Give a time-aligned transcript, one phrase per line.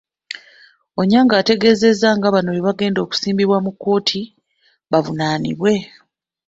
[1.01, 4.21] Onyango ategeezezza nga bano bwe bagenda okusimbibwa mu kkooti,
[4.91, 5.73] bavunaanibwe.